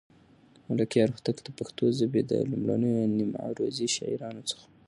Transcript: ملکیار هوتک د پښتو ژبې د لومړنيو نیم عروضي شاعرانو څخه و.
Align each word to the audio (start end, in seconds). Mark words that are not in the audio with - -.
ملکیار 0.69 1.09
هوتک 1.15 1.37
د 1.43 1.49
پښتو 1.57 1.83
ژبې 1.99 2.21
د 2.31 2.33
لومړنيو 2.49 3.01
نیم 3.17 3.31
عروضي 3.45 3.87
شاعرانو 3.95 4.41
څخه 4.49 4.63
و. 4.67 4.71